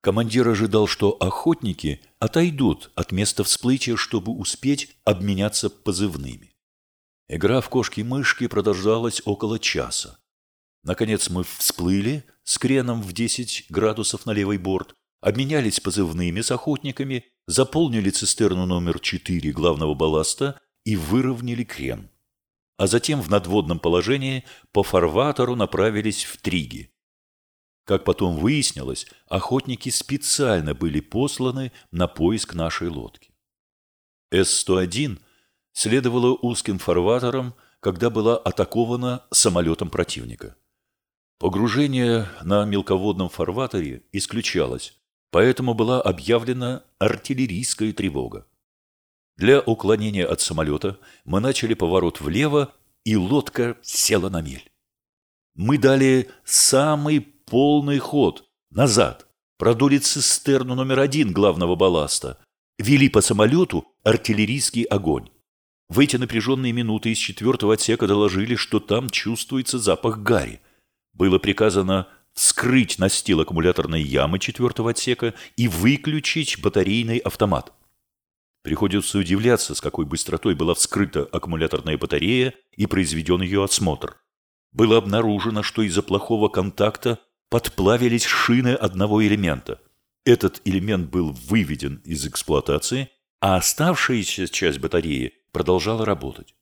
Командир 0.00 0.48
ожидал, 0.48 0.86
что 0.86 1.10
охотники 1.20 2.00
отойдут 2.18 2.90
от 2.94 3.12
места 3.12 3.44
всплытия, 3.44 3.96
чтобы 3.96 4.32
успеть 4.32 4.96
обменяться 5.04 5.68
позывными. 5.68 6.54
Игра 7.28 7.60
в 7.60 7.68
кошки-мышки 7.68 8.46
продолжалась 8.46 9.22
около 9.24 9.58
часа. 9.58 10.18
Наконец 10.82 11.28
мы 11.28 11.44
всплыли 11.44 12.24
с 12.44 12.58
креном 12.58 13.02
в 13.02 13.12
10 13.12 13.66
градусов 13.68 14.24
на 14.26 14.32
левый 14.32 14.58
борт, 14.58 14.94
обменялись 15.20 15.80
позывными 15.80 16.40
с 16.40 16.50
охотниками, 16.50 17.26
заполнили 17.46 18.10
цистерну 18.10 18.64
номер 18.66 18.98
4 18.98 19.52
главного 19.52 19.94
балласта 19.94 20.58
и 20.84 20.96
выровняли 20.96 21.64
крен 21.64 22.08
а 22.80 22.86
затем 22.86 23.20
в 23.20 23.28
надводном 23.28 23.78
положении 23.78 24.42
по 24.72 24.82
фарватеру 24.82 25.54
направились 25.54 26.24
в 26.24 26.38
Триги. 26.38 26.90
Как 27.90 28.04
потом 28.04 28.36
выяснилось, 28.36 29.08
охотники 29.26 29.88
специально 29.88 30.74
были 30.76 31.00
посланы 31.00 31.72
на 31.90 32.06
поиск 32.06 32.54
нашей 32.54 32.86
лодки. 32.86 33.32
С-101 34.30 35.18
следовала 35.72 36.38
узким 36.40 36.78
фарватером, 36.78 37.52
когда 37.80 38.08
была 38.08 38.38
атакована 38.38 39.24
самолетом 39.32 39.90
противника. 39.90 40.54
Погружение 41.40 42.28
на 42.44 42.64
мелководном 42.64 43.28
фарватере 43.28 44.04
исключалось, 44.12 44.96
поэтому 45.32 45.74
была 45.74 46.00
объявлена 46.00 46.84
артиллерийская 47.00 47.92
тревога. 47.92 48.46
Для 49.36 49.58
уклонения 49.62 50.26
от 50.26 50.40
самолета 50.40 50.96
мы 51.24 51.40
начали 51.40 51.74
поворот 51.74 52.20
влево, 52.20 52.72
и 53.02 53.16
лодка 53.16 53.76
села 53.82 54.28
на 54.28 54.42
мель. 54.42 54.70
Мы 55.56 55.76
дали 55.76 56.30
самый 56.44 57.39
полный 57.50 57.98
ход 57.98 58.44
назад, 58.70 59.26
продули 59.58 59.98
цистерну 59.98 60.76
номер 60.76 61.00
один 61.00 61.32
главного 61.32 61.74
балласта, 61.74 62.38
вели 62.78 63.08
по 63.08 63.20
самолету 63.20 63.86
артиллерийский 64.04 64.84
огонь. 64.84 65.28
В 65.88 65.98
эти 65.98 66.16
напряженные 66.16 66.72
минуты 66.72 67.10
из 67.10 67.18
четвертого 67.18 67.74
отсека 67.74 68.06
доложили, 68.06 68.54
что 68.54 68.78
там 68.78 69.10
чувствуется 69.10 69.80
запах 69.80 70.18
гари. 70.18 70.60
Было 71.12 71.40
приказано 71.40 72.06
вскрыть 72.34 73.00
настил 73.00 73.40
аккумуляторной 73.40 74.00
ямы 74.00 74.38
четвертого 74.38 74.92
отсека 74.92 75.34
и 75.56 75.66
выключить 75.66 76.62
батарейный 76.62 77.18
автомат. 77.18 77.72
Приходится 78.62 79.18
удивляться, 79.18 79.74
с 79.74 79.80
какой 79.80 80.04
быстротой 80.04 80.54
была 80.54 80.74
вскрыта 80.74 81.24
аккумуляторная 81.24 81.98
батарея 81.98 82.54
и 82.76 82.86
произведен 82.86 83.42
ее 83.42 83.64
осмотр. 83.64 84.16
Было 84.70 84.98
обнаружено, 84.98 85.64
что 85.64 85.82
из-за 85.82 86.02
плохого 86.02 86.48
контакта 86.48 87.18
подплавились 87.50 88.24
шины 88.24 88.74
одного 88.74 89.22
элемента. 89.26 89.80
Этот 90.24 90.62
элемент 90.64 91.10
был 91.10 91.32
выведен 91.32 91.96
из 92.04 92.26
эксплуатации, 92.26 93.10
а 93.40 93.56
оставшаяся 93.56 94.48
часть 94.48 94.78
батареи 94.78 95.34
продолжала 95.52 96.06
работать. 96.06 96.54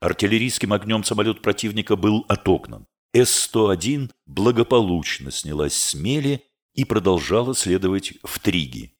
Артиллерийским 0.00 0.72
огнем 0.72 1.02
самолет 1.02 1.40
противника 1.40 1.96
был 1.96 2.26
отогнан. 2.28 2.86
С-101 3.14 4.10
благополучно 4.26 5.30
снялась 5.30 5.74
с 5.74 5.94
мели 5.94 6.44
и 6.74 6.84
продолжала 6.84 7.54
следовать 7.54 8.14
в 8.22 8.38
Триги. 8.40 8.92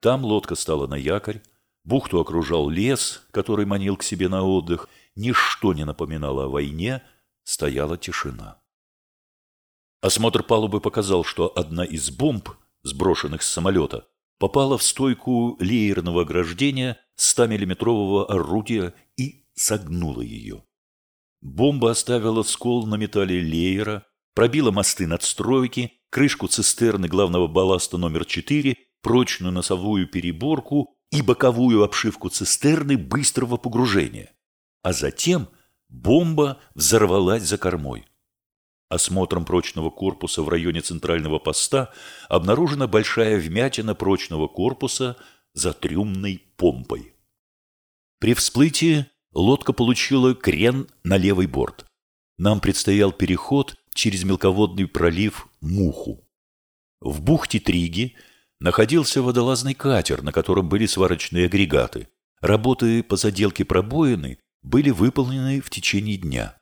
Там 0.00 0.24
лодка 0.24 0.56
стала 0.56 0.86
на 0.86 0.96
якорь, 0.96 1.40
бухту 1.84 2.20
окружал 2.20 2.68
лес, 2.68 3.26
который 3.30 3.66
манил 3.66 3.96
к 3.96 4.02
себе 4.02 4.28
на 4.28 4.42
отдых, 4.42 4.88
ничто 5.14 5.72
не 5.72 5.84
напоминало 5.84 6.44
о 6.44 6.48
войне, 6.48 7.02
стояла 7.44 7.96
тишина. 7.96 8.59
Осмотр 10.00 10.42
палубы 10.42 10.80
показал, 10.80 11.24
что 11.24 11.52
одна 11.54 11.84
из 11.84 12.10
бомб, 12.10 12.48
сброшенных 12.82 13.42
с 13.42 13.50
самолета, 13.50 14.06
попала 14.38 14.78
в 14.78 14.82
стойку 14.82 15.56
леерного 15.60 16.22
ограждения 16.22 16.98
100-миллиметрового 17.18 18.26
орудия 18.26 18.94
и 19.16 19.44
согнула 19.54 20.22
ее. 20.22 20.64
Бомба 21.42 21.90
оставила 21.90 22.42
скол 22.42 22.86
на 22.86 22.94
металле 22.96 23.40
леера, 23.40 24.06
пробила 24.34 24.70
мосты 24.70 25.06
надстройки, 25.06 25.92
крышку 26.08 26.48
цистерны 26.48 27.06
главного 27.06 27.46
балласта 27.46 27.98
номер 27.98 28.24
4, 28.24 28.76
прочную 29.02 29.52
носовую 29.52 30.06
переборку 30.06 30.96
и 31.10 31.20
боковую 31.20 31.82
обшивку 31.82 32.30
цистерны 32.30 32.96
быстрого 32.96 33.58
погружения. 33.58 34.32
А 34.82 34.94
затем 34.94 35.48
бомба 35.88 36.58
взорвалась 36.74 37.42
за 37.42 37.58
кормой. 37.58 38.06
Осмотром 38.90 39.44
прочного 39.44 39.88
корпуса 39.88 40.42
в 40.42 40.48
районе 40.48 40.80
центрального 40.80 41.38
поста 41.38 41.92
обнаружена 42.28 42.88
большая 42.88 43.38
вмятина 43.38 43.94
прочного 43.94 44.48
корпуса 44.48 45.16
за 45.54 45.72
трюмной 45.72 46.42
помпой. 46.56 47.14
При 48.18 48.34
всплытии 48.34 49.06
лодка 49.32 49.72
получила 49.72 50.34
крен 50.34 50.88
на 51.04 51.18
левый 51.18 51.46
борт. 51.46 51.86
Нам 52.36 52.58
предстоял 52.58 53.12
переход 53.12 53.76
через 53.94 54.24
мелководный 54.24 54.88
пролив 54.88 55.46
Муху. 55.60 56.26
В 57.00 57.22
бухте 57.22 57.60
Триги 57.60 58.16
находился 58.58 59.22
водолазный 59.22 59.74
катер, 59.74 60.22
на 60.22 60.32
котором 60.32 60.68
были 60.68 60.86
сварочные 60.86 61.46
агрегаты. 61.46 62.08
Работы 62.40 63.04
по 63.04 63.16
заделке 63.16 63.64
пробоины 63.64 64.38
были 64.62 64.90
выполнены 64.90 65.60
в 65.60 65.70
течение 65.70 66.16
дня. 66.16 66.58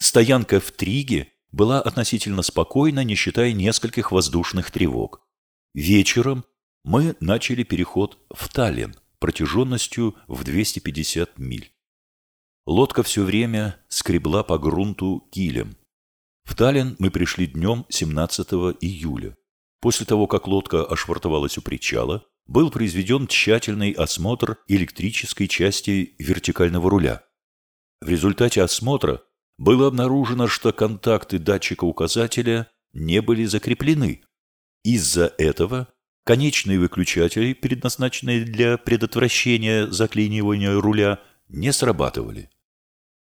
Стоянка 0.00 0.58
в 0.58 0.72
Триге 0.72 1.32
была 1.52 1.80
относительно 1.80 2.42
спокойна, 2.42 3.04
не 3.04 3.14
считая 3.14 3.52
нескольких 3.52 4.12
воздушных 4.12 4.70
тревог. 4.70 5.26
Вечером 5.74 6.44
мы 6.84 7.16
начали 7.20 7.62
переход 7.62 8.18
в 8.30 8.48
Таллин 8.48 8.94
протяженностью 9.18 10.14
в 10.26 10.44
250 10.44 11.38
миль. 11.38 11.72
Лодка 12.66 13.02
все 13.02 13.24
время 13.24 13.78
скребла 13.88 14.42
по 14.42 14.58
грунту 14.58 15.28
килем. 15.32 15.76
В 16.44 16.54
Таллин 16.54 16.96
мы 16.98 17.10
пришли 17.10 17.46
днем 17.46 17.84
17 17.88 18.48
июля. 18.80 19.36
После 19.80 20.06
того, 20.06 20.26
как 20.26 20.46
лодка 20.46 20.84
ошвартовалась 20.84 21.58
у 21.58 21.62
причала, 21.62 22.24
был 22.46 22.70
произведен 22.70 23.26
тщательный 23.26 23.92
осмотр 23.92 24.58
электрической 24.66 25.48
части 25.48 26.14
вертикального 26.18 26.90
руля. 26.90 27.22
В 28.00 28.08
результате 28.08 28.62
осмотра 28.62 29.22
было 29.58 29.88
обнаружено, 29.88 30.46
что 30.46 30.72
контакты 30.72 31.38
датчика 31.38 31.84
указателя 31.84 32.70
не 32.92 33.20
были 33.20 33.44
закреплены. 33.44 34.22
Из-за 34.84 35.34
этого 35.36 35.88
конечные 36.24 36.78
выключатели, 36.78 37.52
предназначенные 37.52 38.44
для 38.44 38.78
предотвращения 38.78 39.88
заклинивания 39.88 40.78
руля, 40.78 41.20
не 41.48 41.72
срабатывали. 41.72 42.50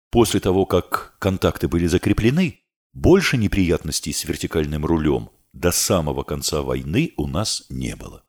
После 0.09 0.39
того, 0.39 0.65
как 0.65 1.15
контакты 1.19 1.67
были 1.67 1.85
закреплены, 1.85 2.61
больше 2.93 3.37
неприятностей 3.37 4.13
с 4.13 4.23
вертикальным 4.25 4.85
рулем 4.85 5.29
до 5.53 5.71
самого 5.71 6.23
конца 6.23 6.61
войны 6.61 7.13
у 7.17 7.27
нас 7.27 7.65
не 7.69 7.95
было. 7.95 8.23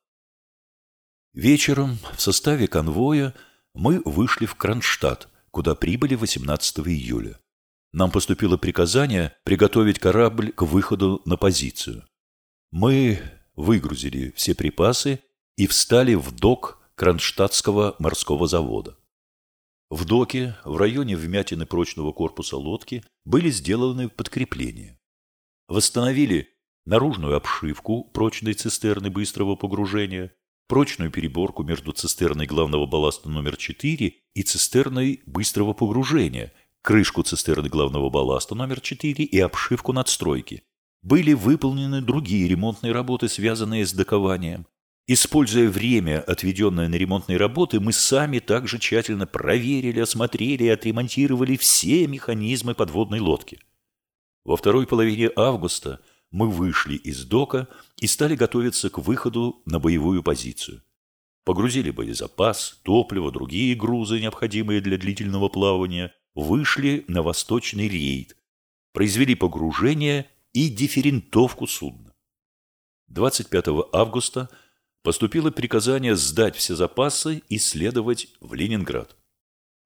Вечером 1.32 1.98
в 2.14 2.20
составе 2.20 2.68
конвоя 2.68 3.34
мы 3.74 4.00
вышли 4.04 4.46
в 4.46 4.54
Кронштадт, 4.54 5.28
куда 5.50 5.74
прибыли 5.74 6.14
18 6.14 6.80
июля 6.80 7.38
нам 7.94 8.11
поступило 8.11 8.57
приказание 8.57 9.37
приготовить 9.44 10.00
корабль 10.00 10.50
к 10.50 10.62
выходу 10.62 11.22
на 11.24 11.37
позицию. 11.37 12.04
Мы 12.72 13.20
выгрузили 13.54 14.33
все 14.35 14.54
припасы 14.54 15.20
и 15.57 15.68
встали 15.68 16.14
в 16.14 16.33
док 16.33 16.80
Кронштадтского 16.96 17.94
морского 18.00 18.48
завода. 18.48 18.98
В 19.90 20.04
доке, 20.04 20.57
в 20.64 20.76
районе 20.76 21.16
вмятины 21.16 21.66
прочного 21.66 22.12
корпуса 22.12 22.57
лодки, 22.57 23.04
были 23.24 23.48
сделаны 23.50 24.09
подкрепления. 24.09 24.98
Восстановили 25.68 26.48
наружную 26.87 27.37
обшивку 27.37 28.11
прочной 28.12 28.54
цистерны 28.54 29.09
быстрого 29.09 29.54
погружения, 29.54 30.35
прочную 30.66 31.12
переборку 31.12 31.62
между 31.62 31.92
цистерной 31.92 32.46
главного 32.46 32.87
балласта 32.87 33.28
номер 33.28 33.57
4 33.57 34.14
и 34.35 34.42
цистерной 34.42 35.22
быстрого 35.26 35.74
погружения– 35.74 36.52
крышку 36.84 37.22
цистерны 37.22 37.70
главного 37.70 38.10
балласта 38.10 38.54
номер 38.54 38.82
4 38.82 39.24
и 39.24 39.40
обшивку 39.40 39.94
надстройки. 39.94 40.64
Были 41.02 41.32
выполнены 41.32 42.02
другие 42.02 42.46
ремонтные 42.46 42.92
работы, 42.92 43.28
связанные 43.28 43.86
с 43.86 43.94
докованием. 43.94 44.66
Используя 45.06 45.70
время, 45.70 46.20
отведенное 46.20 46.88
на 46.88 46.94
ремонтные 46.94 47.38
работы, 47.38 47.80
мы 47.80 47.92
сами 47.92 48.38
также 48.38 48.78
тщательно 48.78 49.26
проверили, 49.26 50.00
осмотрели 50.00 50.64
и 50.64 50.68
отремонтировали 50.68 51.56
все 51.56 52.06
механизмы 52.06 52.74
подводной 52.74 53.20
лодки. 53.20 53.60
Во 54.44 54.56
второй 54.56 54.86
половине 54.86 55.30
августа 55.36 56.00
мы 56.30 56.50
вышли 56.50 56.96
из 56.96 57.24
дока 57.24 57.66
и 57.96 58.06
стали 58.06 58.36
готовиться 58.36 58.90
к 58.90 58.98
выходу 58.98 59.62
на 59.64 59.78
боевую 59.78 60.22
позицию. 60.22 60.82
Погрузили 61.44 61.90
боезапас, 61.90 62.80
топливо, 62.82 63.32
другие 63.32 63.74
грузы, 63.74 64.20
необходимые 64.20 64.82
для 64.82 64.98
длительного 64.98 65.48
плавания– 65.48 66.12
вышли 66.34 67.04
на 67.08 67.22
восточный 67.22 67.88
рейд, 67.88 68.36
произвели 68.92 69.34
погружение 69.34 70.30
и 70.52 70.68
дифферентовку 70.68 71.66
судна. 71.66 72.14
25 73.08 73.66
августа 73.92 74.48
поступило 75.02 75.50
приказание 75.50 76.16
сдать 76.16 76.56
все 76.56 76.74
запасы 76.74 77.42
и 77.48 77.58
следовать 77.58 78.28
в 78.40 78.54
Ленинград. 78.54 79.16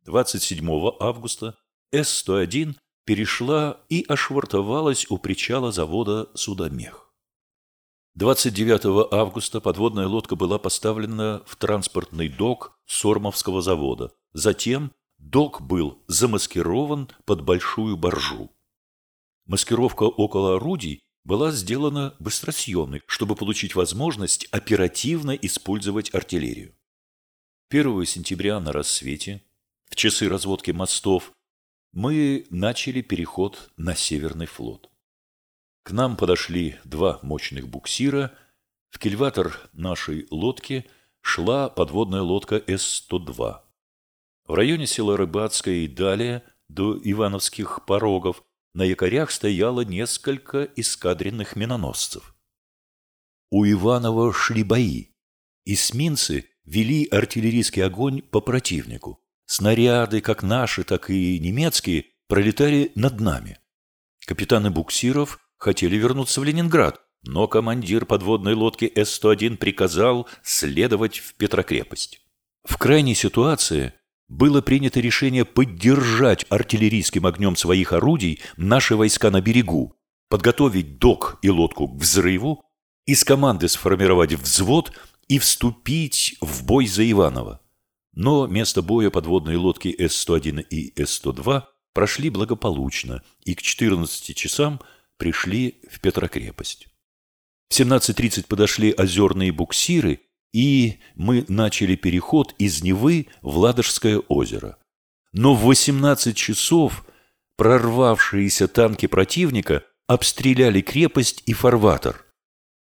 27 0.04 0.66
августа 1.00 1.58
С-101 1.92 2.76
перешла 3.04 3.80
и 3.88 4.04
ошвартовалась 4.08 5.06
у 5.10 5.18
причала 5.18 5.72
завода 5.72 6.30
«Судомех». 6.34 7.12
29 8.14 9.12
августа 9.12 9.60
подводная 9.60 10.06
лодка 10.06 10.34
была 10.34 10.58
поставлена 10.58 11.42
в 11.46 11.56
транспортный 11.56 12.28
док 12.28 12.78
Сормовского 12.86 13.62
завода. 13.62 14.12
Затем 14.32 14.92
Док 15.18 15.60
был 15.60 16.02
замаскирован 16.06 17.10
под 17.24 17.42
большую 17.42 17.96
боржу. 17.96 18.50
Маскировка 19.46 20.04
около 20.04 20.56
орудий 20.56 21.00
была 21.24 21.50
сделана 21.50 22.14
быстросъемной, 22.18 23.02
чтобы 23.06 23.34
получить 23.34 23.74
возможность 23.74 24.46
оперативно 24.50 25.32
использовать 25.32 26.14
артиллерию. 26.14 26.74
1 27.70 28.06
сентября 28.06 28.60
на 28.60 28.72
рассвете, 28.72 29.42
в 29.90 29.96
часы 29.96 30.28
разводки 30.28 30.70
мостов, 30.70 31.32
мы 31.92 32.46
начали 32.50 33.02
переход 33.02 33.70
на 33.76 33.94
Северный 33.94 34.46
флот. 34.46 34.90
К 35.82 35.92
нам 35.92 36.16
подошли 36.16 36.76
два 36.84 37.18
мощных 37.22 37.68
буксира. 37.68 38.34
В 38.90 38.98
кильватор 38.98 39.68
нашей 39.72 40.26
лодки 40.30 40.86
шла 41.20 41.68
подводная 41.68 42.22
лодка 42.22 42.56
С-102. 42.66 43.67
В 44.48 44.54
районе 44.54 44.86
села 44.86 45.18
Рыбацкое 45.18 45.74
и 45.74 45.86
далее, 45.86 46.42
до 46.68 46.98
Ивановских 46.98 47.84
порогов, 47.86 48.42
на 48.72 48.82
якорях 48.82 49.30
стояло 49.30 49.82
несколько 49.82 50.64
эскадренных 50.74 51.54
миноносцев. 51.54 52.34
У 53.50 53.66
Иванова 53.66 54.32
шли 54.32 54.62
бои. 54.62 55.08
Эсминцы 55.66 56.46
вели 56.64 57.06
артиллерийский 57.10 57.84
огонь 57.84 58.22
по 58.22 58.40
противнику. 58.40 59.22
Снаряды, 59.44 60.22
как 60.22 60.42
наши, 60.42 60.82
так 60.82 61.10
и 61.10 61.38
немецкие, 61.38 62.06
пролетали 62.26 62.92
над 62.94 63.20
нами. 63.20 63.58
Капитаны 64.26 64.70
буксиров 64.70 65.40
хотели 65.58 65.96
вернуться 65.96 66.40
в 66.40 66.44
Ленинград, 66.44 67.00
но 67.22 67.48
командир 67.48 68.06
подводной 68.06 68.54
лодки 68.54 68.90
С-101 68.94 69.58
приказал 69.58 70.26
следовать 70.42 71.18
в 71.18 71.34
Петрокрепость. 71.34 72.20
В 72.64 72.76
крайней 72.76 73.14
ситуации 73.14 73.94
было 74.28 74.60
принято 74.60 75.00
решение 75.00 75.44
поддержать 75.44 76.44
артиллерийским 76.48 77.26
огнем 77.26 77.56
своих 77.56 77.92
орудий 77.92 78.40
наши 78.56 78.94
войска 78.94 79.30
на 79.30 79.40
берегу, 79.40 79.96
подготовить 80.28 80.98
док 80.98 81.38
и 81.42 81.48
лодку 81.48 81.88
к 81.88 82.00
взрыву, 82.00 82.62
из 83.06 83.24
команды 83.24 83.68
сформировать 83.68 84.34
взвод 84.34 84.92
и 85.28 85.38
вступить 85.38 86.36
в 86.40 86.64
бой 86.64 86.86
за 86.86 87.10
Иваново. 87.10 87.60
Но 88.12 88.46
место 88.46 88.82
боя 88.82 89.10
подводной 89.10 89.56
лодки 89.56 89.88
С-101 89.88 90.62
и 90.68 90.92
С-102 91.02 91.62
прошли 91.94 92.30
благополучно 92.30 93.22
и 93.44 93.54
к 93.54 93.62
14 93.62 94.36
часам 94.36 94.80
пришли 95.16 95.80
в 95.90 96.00
Петрокрепость. 96.00 96.88
В 97.70 97.78
17.30 97.78 98.46
подошли 98.46 98.92
озерные 98.92 99.52
буксиры, 99.52 100.20
и 100.52 100.98
мы 101.14 101.44
начали 101.48 101.96
переход 101.96 102.54
из 102.58 102.82
Невы 102.82 103.26
в 103.42 103.58
Ладожское 103.58 104.18
озеро. 104.18 104.78
Но 105.32 105.54
в 105.54 105.62
18 105.64 106.36
часов 106.36 107.04
прорвавшиеся 107.56 108.68
танки 108.68 109.06
противника 109.06 109.84
обстреляли 110.06 110.80
крепость 110.80 111.42
и 111.46 111.52
фарватер. 111.52 112.24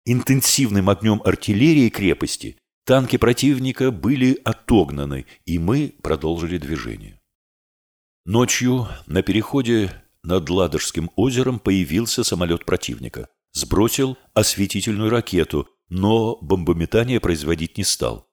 Интенсивным 0.05 0.91
огнем 0.91 1.23
артиллерии 1.25 1.89
крепости 1.89 2.59
танки 2.85 3.17
противника 3.17 3.93
были 3.93 4.41
отогнаны, 4.45 5.27
и 5.47 5.59
мы 5.59 5.95
продолжили 6.03 6.59
движение. 6.59 7.21
Ночью 8.25 8.89
на 9.07 9.23
переходе 9.23 10.03
над 10.23 10.49
Ладожским 10.49 11.11
озером 11.17 11.59
появился 11.59 12.25
самолет 12.25 12.65
противника. 12.65 13.29
Сбросил 13.53 14.17
осветительную 14.35 15.11
ракету, 15.11 15.69
но 15.89 16.37
бомбометание 16.41 17.21
производить 17.21 17.79
не 17.79 17.85
стал. 17.85 18.29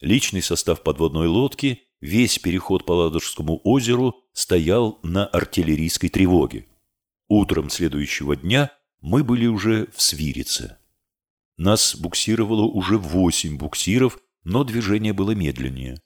Личный 0.00 0.42
состав 0.42 0.82
подводной 0.82 1.28
лодки 1.28 1.82
весь 2.00 2.38
переход 2.38 2.84
по 2.84 2.92
Ладожскому 2.92 3.60
озеру 3.64 4.14
стоял 4.32 4.98
на 5.02 5.26
артиллерийской 5.26 6.08
тревоге. 6.08 6.66
Утром 7.28 7.70
следующего 7.70 8.36
дня 8.36 8.70
мы 9.00 9.24
были 9.24 9.46
уже 9.46 9.88
в 9.94 10.02
Свирице. 10.02 10.78
Нас 11.56 11.94
буксировало 11.94 12.62
уже 12.62 12.98
восемь 12.98 13.56
буксиров, 13.56 14.18
но 14.42 14.64
движение 14.64 15.12
было 15.12 15.30
медленнее. 15.32 16.00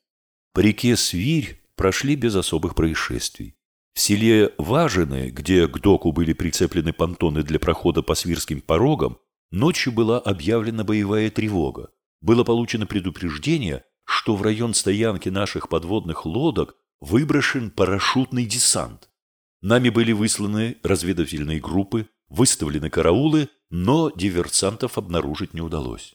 По 0.53 0.61
реке 0.61 0.97
Свирь 0.97 1.63
прошли 1.75 2.17
без 2.17 2.35
особых 2.35 2.75
происшествий. 2.75 3.57
В 3.95 4.01
селе 4.01 4.53
Важины, 4.59 5.31
где 5.31 5.67
к 5.67 5.81
доку 5.81 6.13
были 6.13 6.33
прицеплены 6.33 6.93
понтоны 6.93 7.43
для 7.43 7.59
прохода 7.59 8.03
по 8.03 8.15
свирским 8.15 8.61
порогам, 8.61 9.19
ночью 9.51 9.93
была 9.93 10.19
объявлена 10.19 10.85
боевая 10.85 11.31
тревога. 11.31 11.91
Было 12.21 12.45
получено 12.45 12.87
предупреждение, 12.87 13.85
что 14.05 14.37
в 14.37 14.43
район 14.43 14.75
стоянки 14.75 15.29
наших 15.29 15.69
подводных 15.69 16.27
лодок 16.27 16.77
выброшен 17.01 17.71
парашютный 17.71 18.45
десант. 18.45 19.11
Нами 19.61 19.89
были 19.89 20.13
высланы 20.13 20.77
разведывательные 20.83 21.61
группы, 21.61 22.09
выставлены 22.29 22.91
караулы, 22.91 23.49
но 23.71 24.11
диверсантов 24.11 24.99
обнаружить 24.99 25.55
не 25.55 25.61
удалось. 25.61 26.15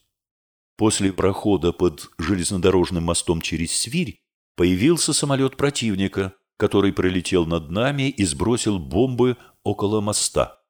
После 0.78 1.14
прохода 1.14 1.72
под 1.72 2.10
железнодорожным 2.18 3.04
мостом 3.04 3.42
через 3.42 3.78
Свирь 3.78 4.22
появился 4.56 5.14
самолет 5.14 5.58
противника– 5.58 6.34
который 6.58 6.94
пролетел 6.94 7.46
над 7.46 7.70
нами 7.72 8.10
и 8.10 8.26
сбросил 8.26 8.80
бомбы 8.80 9.38
около 9.64 10.02
моста. 10.02 10.62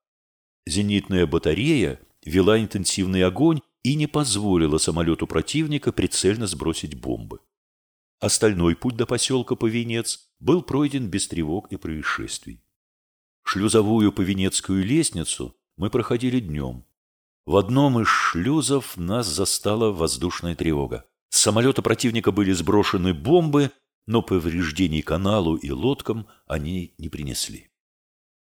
Зенитная 0.66 1.28
батарея 1.28 2.00
вела 2.26 2.60
интенсивный 2.60 3.24
огонь 3.24 3.62
и 3.84 3.96
не 3.96 4.08
позволила 4.08 4.78
самолету 4.78 5.28
противника 5.28 5.92
прицельно 5.92 6.48
сбросить 6.48 7.00
бомбы. 7.00 7.40
Остальной 8.20 8.76
путь 8.76 8.96
до 8.96 9.06
поселка 9.06 9.56
Повенец 9.56 10.30
был 10.40 10.62
пройден 10.64 11.10
без 11.10 11.28
тревог 11.28 11.72
и 11.72 11.76
происшествий. 11.76 12.64
Шлюзовую 13.44 14.14
Повенецкую 14.14 14.86
лестницу 14.86 15.56
мы 15.76 15.90
проходили 15.90 16.40
днем. 16.40 16.86
В 17.46 17.58
одном 17.58 18.00
из 18.00 18.08
шлюзов 18.08 18.96
нас 18.96 19.28
застала 19.28 19.92
воздушная 19.92 20.56
тревога. 20.56 21.06
С 21.28 21.42
самолета 21.42 21.82
противника 21.82 22.32
были 22.32 22.54
сброшены 22.54 23.14
бомбы, 23.14 23.72
но 24.06 24.22
повреждений 24.22 25.02
каналу 25.02 25.56
и 25.56 25.72
лодкам 25.72 26.28
они 26.48 26.94
не 26.98 27.10
принесли. 27.10 27.73